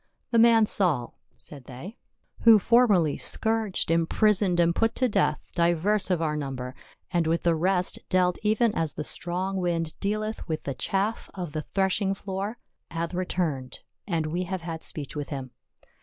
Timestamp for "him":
15.29-15.51